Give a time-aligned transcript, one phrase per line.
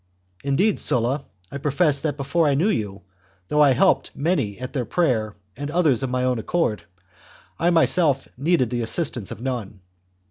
[0.43, 3.03] Indeed, Sulla, I profess that before I knew you,
[3.49, 6.83] though I helped many at their prayer and others of my own accord,
[7.59, 9.81] I myself needed the assistanpe of none.